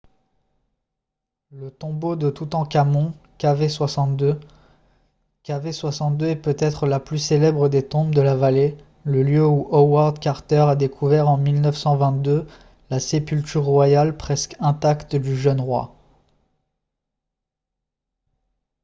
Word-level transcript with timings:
le 1.51 1.69
tombeau 1.69 2.15
de 2.15 2.31
toutankhamon 2.31 3.13
kv62. 3.37 4.39
kv62 5.45 6.25
est 6.25 6.35
peut-être 6.37 6.87
la 6.87 6.99
plus 6.99 7.19
célèbre 7.19 7.69
des 7.69 7.83
tombes 7.87 8.09
de 8.15 8.21
la 8.21 8.33
vallée 8.35 8.79
le 9.03 9.21
lieu 9.21 9.45
où 9.45 9.67
howard 9.71 10.17
carter 10.17 10.57
a 10.67 10.75
découvert 10.75 11.29
en 11.29 11.37
1922 11.37 12.47
la 12.89 12.99
sépulture 12.99 13.63
royale 13.65 14.17
presque 14.17 14.55
intacte 14.59 15.15
du 15.15 15.35
jeune 15.37 15.61
roi 15.61 15.93